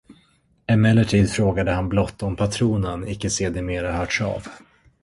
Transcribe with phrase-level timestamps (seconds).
[0.67, 4.47] Emellertid frågade han blott om patronen icke sedermera hörts av.